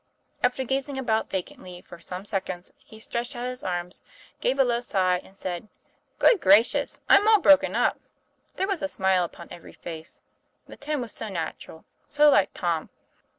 After 0.43 0.63
gazing 0.63 0.97
about 0.97 1.29
vacantly 1.29 1.79
for 1.81 1.99
some 1.99 2.25
seconds, 2.25 2.71
he 2.79 2.99
stretched 2.99 3.35
out 3.35 3.45
his 3.45 3.61
arms, 3.61 4.01
gave 4.39 4.57
a 4.57 4.63
low 4.63 4.79
sigh, 4.79 5.19
and 5.23 5.37
said,' 5.37 5.67
Good 6.17 6.41
gracious! 6.41 6.99
I'm 7.07 7.27
all 7.27 7.39
broken 7.39 7.75
up!" 7.75 7.99
There 8.55 8.67
was 8.67 8.81
a 8.81 8.87
smile 8.87 9.23
upon 9.23 9.49
every 9.51 9.73
face; 9.73 10.19
the 10.67 10.75
tone 10.75 11.01
was 11.01 11.11
so 11.11 11.29
natural, 11.29 11.85
so 12.09 12.31
like 12.31 12.49
Tom. 12.55 12.89